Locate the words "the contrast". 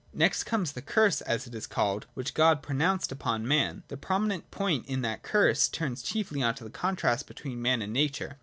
6.59-7.27